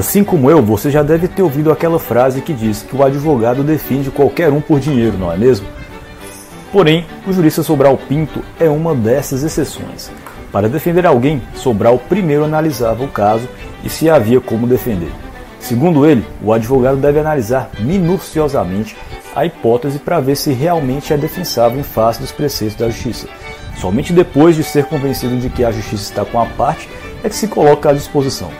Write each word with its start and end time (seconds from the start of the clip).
Assim 0.00 0.24
como 0.24 0.50
eu, 0.50 0.62
você 0.62 0.90
já 0.90 1.02
deve 1.02 1.28
ter 1.28 1.42
ouvido 1.42 1.70
aquela 1.70 1.98
frase 1.98 2.40
que 2.40 2.54
diz 2.54 2.80
que 2.80 2.96
o 2.96 3.04
advogado 3.04 3.62
defende 3.62 4.10
qualquer 4.10 4.50
um 4.50 4.58
por 4.58 4.80
dinheiro, 4.80 5.18
não 5.18 5.30
é 5.30 5.36
mesmo? 5.36 5.66
Porém, 6.72 7.04
o 7.26 7.32
jurista 7.34 7.62
Sobral 7.62 7.98
Pinto 8.08 8.42
é 8.58 8.66
uma 8.66 8.94
dessas 8.94 9.42
exceções. 9.42 10.10
Para 10.50 10.70
defender 10.70 11.04
alguém, 11.04 11.42
Sobral 11.54 11.98
primeiro 11.98 12.46
analisava 12.46 13.04
o 13.04 13.08
caso 13.08 13.46
e 13.84 13.90
se 13.90 14.08
havia 14.08 14.40
como 14.40 14.66
defender. 14.66 15.12
Segundo 15.58 16.06
ele, 16.06 16.24
o 16.42 16.50
advogado 16.50 16.96
deve 16.96 17.20
analisar 17.20 17.68
minuciosamente 17.78 18.96
a 19.36 19.44
hipótese 19.44 19.98
para 19.98 20.18
ver 20.18 20.36
se 20.36 20.50
realmente 20.50 21.12
é 21.12 21.18
defensável 21.18 21.78
em 21.78 21.82
face 21.82 22.22
dos 22.22 22.32
preceitos 22.32 22.78
da 22.78 22.88
justiça. 22.88 23.28
Somente 23.76 24.14
depois 24.14 24.56
de 24.56 24.64
ser 24.64 24.86
convencido 24.86 25.36
de 25.36 25.50
que 25.50 25.62
a 25.62 25.70
justiça 25.70 26.04
está 26.04 26.24
com 26.24 26.40
a 26.40 26.46
parte 26.46 26.88
é 27.22 27.28
que 27.28 27.36
se 27.36 27.46
coloca 27.46 27.90
à 27.90 27.92
disposição. 27.92 28.50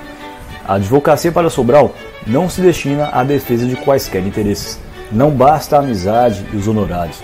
A 0.70 0.74
advocacia 0.74 1.32
para 1.32 1.50
Sobral 1.50 1.92
não 2.24 2.48
se 2.48 2.60
destina 2.60 3.08
à 3.08 3.24
defesa 3.24 3.66
de 3.66 3.74
quaisquer 3.74 4.24
interesses. 4.24 4.78
Não 5.10 5.28
basta 5.28 5.74
a 5.74 5.80
amizade 5.80 6.46
e 6.52 6.56
os 6.56 6.68
honorários. 6.68 7.20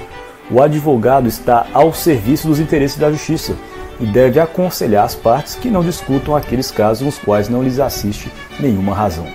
O 0.50 0.60
advogado 0.60 1.28
está 1.28 1.64
ao 1.73 1.95
serviço 1.95 2.48
dos 2.48 2.59
interesses 2.59 2.98
da 2.98 3.09
justiça 3.09 3.54
e 4.01 4.04
deve 4.04 4.40
aconselhar 4.40 5.04
as 5.04 5.14
partes 5.14 5.54
que 5.54 5.70
não 5.70 5.84
discutam 5.84 6.34
aqueles 6.34 6.73
casos 6.73 7.04
nos 7.06 7.18
quais 7.18 7.48
não 7.48 7.62
lhes 7.62 7.78
assiste 7.78 8.32
nenhuma 8.59 8.92
razão. 8.92 9.28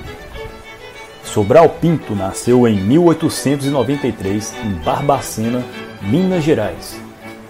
Sobral 1.24 1.70
Pinto 1.70 2.14
nasceu 2.14 2.68
em 2.68 2.82
1893 2.82 4.54
em 4.66 4.72
Barbacena, 4.84 5.64
Minas 6.02 6.44
Gerais. 6.44 7.00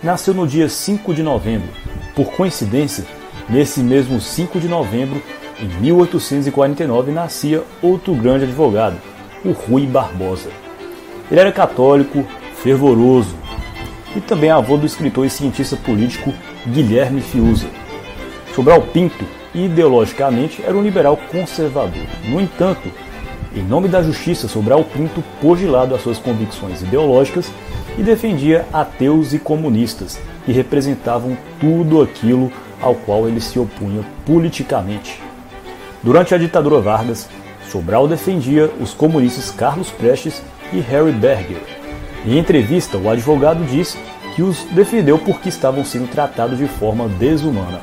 Nasceu 0.03 0.35
no 0.35 0.45
dia 0.45 0.69
5 0.69 1.11
de 1.11 1.23
novembro. 1.23 1.69
Por 2.15 2.31
coincidência, 2.33 3.03
nesse 3.49 3.79
mesmo 3.79 4.21
5 4.21 4.59
de 4.59 4.67
novembro, 4.67 5.19
em 5.61 5.67
1849, 5.79 7.11
nascia 7.11 7.63
outro 7.83 8.15
grande 8.15 8.45
advogado, 8.45 8.97
o 9.45 9.51
Rui 9.51 9.85
Barbosa. 9.85 10.49
Ele 11.29 11.39
era 11.39 11.51
católico, 11.51 12.25
fervoroso 12.55 13.35
e 14.15 14.19
também 14.19 14.49
avô 14.49 14.75
do 14.75 14.85
escritor 14.85 15.25
e 15.25 15.29
cientista 15.29 15.77
político 15.77 16.33
Guilherme 16.67 17.21
Fiuza. 17.21 17.67
Sobral 18.55 18.81
Pinto, 18.81 19.23
ideologicamente, 19.53 20.63
era 20.63 20.75
um 20.75 20.81
liberal 20.81 21.17
conservador. 21.31 22.05
No 22.27 22.41
entanto, 22.41 22.91
em 23.55 23.61
nome 23.61 23.87
da 23.87 24.01
justiça, 24.01 24.47
Sobral 24.47 24.83
Pinto 24.83 25.23
pôs 25.39 25.59
de 25.59 25.67
lado 25.67 25.93
as 25.93 26.01
suas 26.01 26.17
convicções 26.17 26.81
ideológicas 26.81 27.51
e 27.97 28.03
defendia 28.03 28.65
ateus 28.73 29.31
e 29.31 29.39
comunistas, 29.39 30.19
que 30.43 30.51
representavam 30.51 31.37
tudo 31.59 32.01
aquilo 32.01 32.51
ao 32.81 32.95
qual 32.95 33.27
ele 33.27 33.39
se 33.39 33.59
opunha 33.59 34.03
politicamente. 34.25 35.30
Durante 36.03 36.33
a 36.33 36.37
ditadura 36.37 36.79
Vargas, 36.79 37.29
Sobral 37.69 38.07
defendia 38.07 38.71
os 38.79 38.93
comunistas 38.93 39.51
Carlos 39.51 39.91
Prestes 39.91 40.41
e 40.73 40.79
Harry 40.79 41.11
Berger. 41.11 41.61
Em 42.25 42.37
entrevista, 42.37 42.97
o 42.97 43.09
advogado 43.09 43.63
disse 43.65 43.97
que 44.35 44.41
os 44.41 44.63
defendeu 44.71 45.19
porque 45.19 45.49
estavam 45.49 45.85
sendo 45.85 46.09
tratados 46.09 46.57
de 46.57 46.67
forma 46.67 47.07
desumana. 47.07 47.81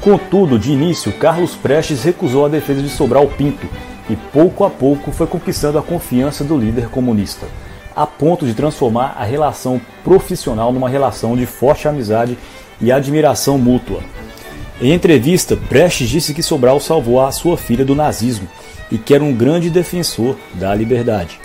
Contudo, 0.00 0.58
de 0.58 0.70
início, 0.70 1.12
Carlos 1.12 1.56
Prestes 1.56 2.04
recusou 2.04 2.46
a 2.46 2.48
defesa 2.48 2.80
de 2.80 2.88
Sobral 2.88 3.26
Pinto 3.26 3.66
e 4.08 4.14
pouco 4.14 4.64
a 4.64 4.70
pouco 4.70 5.10
foi 5.10 5.26
conquistando 5.26 5.78
a 5.78 5.82
confiança 5.82 6.44
do 6.44 6.56
líder 6.56 6.88
comunista, 6.88 7.46
a 7.94 8.06
ponto 8.06 8.46
de 8.46 8.54
transformar 8.54 9.16
a 9.18 9.24
relação 9.24 9.80
profissional 10.04 10.72
numa 10.72 10.88
relação 10.88 11.36
de 11.36 11.44
forte 11.44 11.88
amizade 11.88 12.38
e 12.80 12.92
admiração 12.92 13.58
mútua. 13.58 14.00
Em 14.80 14.92
entrevista, 14.92 15.56
Prestes 15.56 16.08
disse 16.08 16.32
que 16.32 16.42
Sobral 16.42 16.78
salvou 16.78 17.20
a 17.20 17.32
sua 17.32 17.56
filha 17.56 17.84
do 17.84 17.96
nazismo 17.96 18.48
e 18.92 18.96
que 18.96 19.12
era 19.12 19.24
um 19.24 19.34
grande 19.34 19.70
defensor 19.70 20.36
da 20.54 20.72
liberdade. 20.72 21.40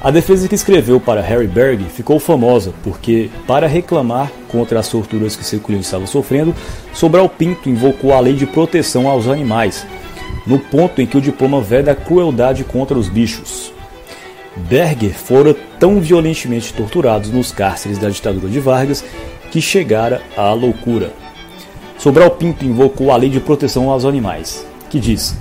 A 0.00 0.10
defesa 0.12 0.48
que 0.48 0.54
escreveu 0.54 1.00
para 1.00 1.20
Harry 1.20 1.48
Berg 1.48 1.84
ficou 1.84 2.20
famosa 2.20 2.72
porque, 2.84 3.30
para 3.48 3.66
reclamar 3.66 4.30
contra 4.48 4.78
as 4.78 4.88
torturas 4.88 5.34
que 5.34 5.44
seu 5.44 5.58
cliente 5.58 5.84
estava 5.84 6.06
sofrendo, 6.06 6.54
Sobral 6.92 7.28
Pinto 7.28 7.68
invocou 7.68 8.12
a 8.12 8.20
lei 8.20 8.34
de 8.34 8.46
proteção 8.46 9.08
aos 9.08 9.26
animais, 9.26 9.84
no 10.46 10.58
ponto 10.58 11.00
em 11.00 11.06
que 11.06 11.16
o 11.16 11.20
diploma 11.20 11.60
veda 11.60 11.92
a 11.92 11.96
crueldade 11.96 12.62
contra 12.62 12.98
os 12.98 13.08
bichos. 13.08 13.72
Berger 14.56 15.14
fora 15.14 15.54
tão 15.80 16.00
violentamente 16.00 16.72
torturado 16.72 17.28
nos 17.28 17.50
cárceres 17.50 17.98
da 17.98 18.08
ditadura 18.08 18.48
de 18.48 18.60
Vargas 18.60 19.04
que 19.50 19.60
chegara 19.60 20.22
à 20.36 20.52
loucura. 20.52 21.12
Sobral 22.02 22.32
Pinto 22.32 22.64
invocou 22.64 23.12
a 23.12 23.16
lei 23.16 23.30
de 23.30 23.38
proteção 23.38 23.88
aos 23.88 24.04
animais, 24.04 24.66
que 24.90 24.98
diz: 24.98 25.36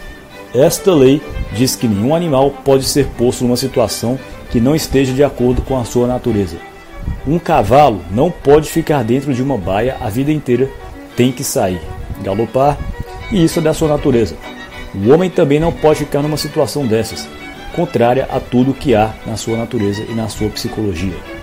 Esta 0.53 0.93
lei 0.93 1.19
diz 1.53 1.75
que 1.75 1.87
nenhum 1.87 2.13
animal 2.13 2.51
pode 2.63 2.83
ser 2.83 3.07
posto 3.17 3.43
numa 3.43 3.57
situação 3.57 4.19
que 4.51 4.59
não 4.61 4.75
esteja 4.75 5.11
de 5.11 5.23
acordo 5.23 5.63
com 5.63 5.75
a 5.75 5.83
sua 5.83 6.05
natureza. 6.05 6.57
Um 7.25 7.39
cavalo 7.39 8.01
não 8.11 8.29
pode 8.29 8.69
ficar 8.69 9.03
dentro 9.03 9.33
de 9.33 9.41
uma 9.41 9.57
baia 9.57 9.97
a 9.99 10.07
vida 10.07 10.31
inteira, 10.31 10.69
tem 11.15 11.31
que 11.31 11.43
sair, 11.43 11.81
galopar, 12.21 12.77
e 13.31 13.43
isso 13.43 13.57
é 13.57 13.61
da 13.63 13.73
sua 13.73 13.87
natureza. 13.87 14.35
O 14.93 15.11
homem 15.11 15.31
também 15.31 15.59
não 15.59 15.71
pode 15.71 15.97
ficar 15.97 16.21
numa 16.21 16.37
situação 16.37 16.85
dessas, 16.85 17.27
contrária 17.75 18.27
a 18.31 18.39
tudo 18.39 18.71
que 18.71 18.93
há 18.93 19.15
na 19.25 19.35
sua 19.35 19.57
natureza 19.57 20.03
e 20.07 20.13
na 20.13 20.29
sua 20.29 20.49
psicologia. 20.49 21.40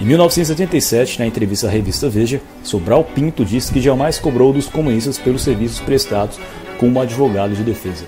Em 0.00 0.04
1977, 0.06 1.18
na 1.18 1.26
entrevista 1.26 1.66
à 1.66 1.70
revista 1.70 2.08
Veja, 2.08 2.40
Sobral 2.62 3.04
Pinto 3.04 3.44
disse 3.44 3.70
que 3.70 3.82
jamais 3.82 4.18
cobrou 4.18 4.50
dos 4.50 4.66
comunistas 4.66 5.18
pelos 5.18 5.42
serviços 5.42 5.78
prestados 5.78 6.40
como 6.78 6.98
advogado 6.98 7.54
de 7.54 7.62
defesa. 7.62 8.06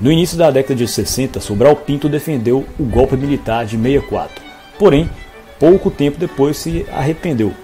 No 0.00 0.10
início 0.10 0.36
da 0.36 0.50
década 0.50 0.74
de 0.74 0.88
60, 0.88 1.38
Sobral 1.38 1.76
Pinto 1.76 2.08
defendeu 2.08 2.66
o 2.76 2.82
golpe 2.82 3.16
militar 3.16 3.64
de 3.64 3.76
64. 3.76 4.42
Porém, 4.80 5.08
pouco 5.60 5.92
tempo 5.92 6.18
depois 6.18 6.56
se 6.56 6.84
arrependeu, 6.90 7.54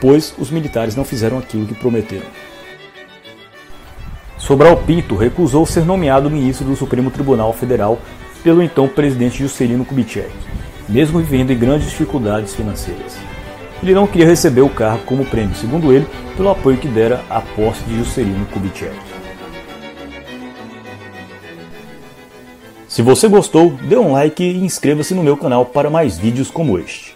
pois 0.00 0.32
os 0.38 0.52
militares 0.52 0.94
não 0.94 1.04
fizeram 1.04 1.38
aquilo 1.38 1.66
que 1.66 1.74
prometeram. 1.74 2.26
Sobral 4.38 4.76
Pinto 4.76 5.16
recusou 5.16 5.66
ser 5.66 5.84
nomeado 5.84 6.30
ministro 6.30 6.64
do 6.64 6.76
Supremo 6.76 7.10
Tribunal 7.10 7.52
Federal 7.52 7.98
pelo 8.44 8.62
então 8.62 8.86
presidente 8.86 9.40
Juscelino 9.40 9.84
Kubitschek, 9.84 10.30
mesmo 10.88 11.20
vivendo 11.20 11.50
em 11.50 11.58
grandes 11.58 11.88
dificuldades 11.88 12.54
financeiras. 12.54 13.16
Ele 13.82 13.94
não 13.94 14.06
queria 14.06 14.26
receber 14.26 14.62
o 14.62 14.70
cargo 14.70 15.04
como 15.04 15.24
prêmio, 15.24 15.54
segundo 15.54 15.92
ele, 15.92 16.06
pelo 16.36 16.50
apoio 16.50 16.78
que 16.78 16.88
dera 16.88 17.22
à 17.28 17.40
posse 17.40 17.82
de 17.84 17.98
Juscelino 17.98 18.46
Kubitschek. 18.46 18.94
Se 22.88 23.02
você 23.02 23.28
gostou, 23.28 23.72
dê 23.82 23.96
um 23.96 24.12
like 24.12 24.42
e 24.42 24.64
inscreva-se 24.64 25.14
no 25.14 25.22
meu 25.22 25.36
canal 25.36 25.66
para 25.66 25.90
mais 25.90 26.16
vídeos 26.16 26.50
como 26.50 26.78
este. 26.78 27.15